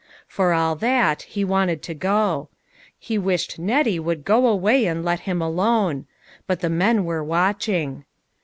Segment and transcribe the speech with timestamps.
[0.27, 2.49] For all that, he wanted to go.
[2.97, 6.07] He wished Nettie would go away and let him alone.
[6.47, 8.03] But the men were watching.